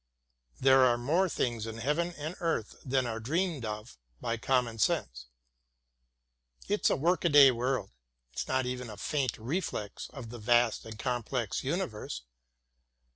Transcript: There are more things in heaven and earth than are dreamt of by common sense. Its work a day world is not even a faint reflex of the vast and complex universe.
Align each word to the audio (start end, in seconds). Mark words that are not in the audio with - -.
There 0.59 0.83
are 0.83 0.97
more 0.97 1.29
things 1.29 1.67
in 1.67 1.77
heaven 1.77 2.15
and 2.17 2.35
earth 2.39 2.73
than 2.83 3.05
are 3.05 3.19
dreamt 3.19 3.63
of 3.65 3.99
by 4.19 4.35
common 4.37 4.79
sense. 4.79 5.27
Its 6.67 6.89
work 6.89 7.23
a 7.23 7.29
day 7.29 7.51
world 7.51 7.91
is 8.33 8.47
not 8.47 8.65
even 8.65 8.89
a 8.89 8.97
faint 8.97 9.37
reflex 9.37 10.09
of 10.09 10.31
the 10.31 10.39
vast 10.39 10.85
and 10.85 10.97
complex 10.97 11.63
universe. 11.63 12.23